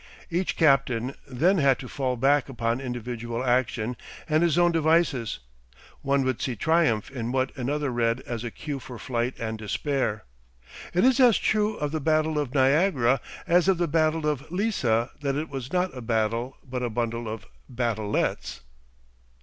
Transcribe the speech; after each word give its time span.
Each 0.31 0.55
captain 0.55 1.13
then 1.27 1.59
had 1.59 1.77
to 1.77 1.87
fall 1.87 2.15
back 2.17 2.49
upon 2.49 2.81
individual 2.81 3.43
action 3.43 3.95
and 4.27 4.41
his 4.41 4.57
own 4.57 4.71
devices; 4.71 5.37
one 6.01 6.23
would 6.25 6.41
see 6.41 6.55
triumph 6.55 7.11
in 7.11 7.31
what 7.31 7.55
another 7.55 7.91
read 7.91 8.19
as 8.21 8.43
a 8.43 8.49
cue 8.49 8.79
for 8.79 8.97
flight 8.97 9.35
and 9.37 9.59
despair. 9.59 10.23
It 10.91 11.05
is 11.05 11.19
as 11.19 11.37
true 11.37 11.75
of 11.75 11.91
the 11.91 12.01
Battle 12.01 12.39
of 12.39 12.55
Niagara 12.55 13.21
as 13.45 13.67
of 13.67 13.77
the 13.77 13.87
Battle 13.87 14.25
of 14.25 14.49
Lissa 14.49 15.11
that 15.21 15.35
it 15.35 15.49
was 15.49 15.71
not 15.71 15.95
a 15.95 16.01
battle 16.01 16.57
but 16.67 16.81
a 16.81 16.89
bundle 16.89 17.29
of 17.29 17.45
"battlettes"! 17.71 18.61